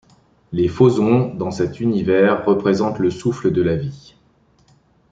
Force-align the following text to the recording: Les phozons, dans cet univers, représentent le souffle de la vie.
Les 0.51 0.67
phozons, 0.67 1.31
dans 1.35 1.51
cet 1.51 1.79
univers, 1.79 2.43
représentent 2.43 2.97
le 2.97 3.11
souffle 3.11 3.51
de 3.51 3.61
la 3.61 3.75
vie. 3.75 4.15